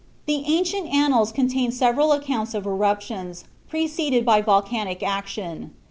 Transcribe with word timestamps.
The 0.25 0.45
ancient 0.47 0.87
annals 0.87 1.31
contain 1.31 1.71
numerous 1.79 2.13
accounts 2.17 2.55
of 2.55 2.65
eruptions, 2.65 3.43
preceded 3.69 4.25
by 4.25 4.41
volcanic 4.41 5.03
action. 5.03 5.75